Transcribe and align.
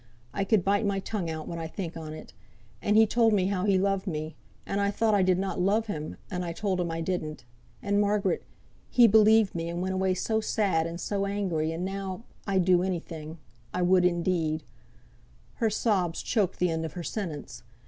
I 0.33 0.45
could 0.45 0.63
bite 0.65 0.83
my 0.83 0.99
tongue 0.99 1.29
out 1.29 1.47
when 1.47 1.59
I 1.59 1.67
think 1.67 1.95
on 1.95 2.11
it. 2.11 2.33
And 2.81 2.97
he 2.97 3.05
told 3.05 3.33
me 3.33 3.45
how 3.49 3.65
he 3.65 3.77
loved 3.77 4.07
me, 4.07 4.35
and 4.65 4.81
I 4.81 4.89
thought 4.89 5.13
I 5.13 5.21
did 5.21 5.37
not 5.37 5.61
love 5.61 5.85
him, 5.85 6.17
and 6.31 6.43
I 6.43 6.53
told 6.53 6.81
him 6.81 6.89
I 6.89 7.01
didn't; 7.01 7.45
and, 7.83 8.01
Margaret, 8.01 8.41
he 8.89 9.05
believed 9.07 9.53
me, 9.53 9.69
and 9.69 9.79
went 9.79 9.93
away 9.93 10.15
so 10.15 10.41
sad, 10.41 10.87
and 10.87 10.99
so 10.99 11.27
angry; 11.27 11.71
and 11.71 11.85
now 11.85 12.23
I'd 12.47 12.65
do 12.65 12.81
any 12.81 12.99
thing, 12.99 13.37
I 13.75 13.83
would, 13.83 14.03
indeed," 14.03 14.63
her 15.57 15.69
sobs 15.69 16.23
choked 16.23 16.57
the 16.57 16.71
end 16.71 16.83
of 16.83 16.93
her 16.93 17.03
sentence. 17.03 17.61